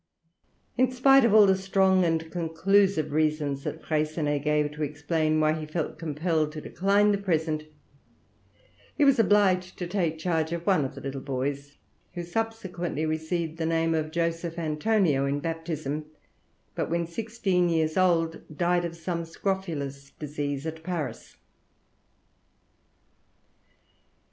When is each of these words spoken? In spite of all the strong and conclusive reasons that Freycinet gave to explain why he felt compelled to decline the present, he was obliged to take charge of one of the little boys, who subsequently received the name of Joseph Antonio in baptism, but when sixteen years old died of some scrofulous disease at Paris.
In 0.79 0.91
spite 0.91 1.23
of 1.25 1.31
all 1.35 1.45
the 1.45 1.55
strong 1.55 2.03
and 2.03 2.31
conclusive 2.31 3.11
reasons 3.11 3.63
that 3.63 3.83
Freycinet 3.85 4.43
gave 4.43 4.71
to 4.71 4.81
explain 4.81 5.39
why 5.39 5.53
he 5.53 5.67
felt 5.67 5.99
compelled 5.99 6.51
to 6.53 6.61
decline 6.61 7.11
the 7.11 7.19
present, 7.19 7.65
he 8.97 9.05
was 9.05 9.19
obliged 9.19 9.77
to 9.77 9.85
take 9.85 10.17
charge 10.17 10.51
of 10.53 10.65
one 10.65 10.85
of 10.85 10.95
the 10.95 11.01
little 11.01 11.21
boys, 11.21 11.77
who 12.15 12.23
subsequently 12.23 13.05
received 13.05 13.59
the 13.59 13.65
name 13.67 13.93
of 13.93 14.09
Joseph 14.09 14.57
Antonio 14.57 15.27
in 15.27 15.39
baptism, 15.39 16.05
but 16.73 16.89
when 16.89 17.05
sixteen 17.05 17.69
years 17.69 17.95
old 17.95 18.41
died 18.57 18.85
of 18.85 18.95
some 18.97 19.23
scrofulous 19.23 20.09
disease 20.17 20.65
at 20.65 20.81
Paris. 20.83 21.35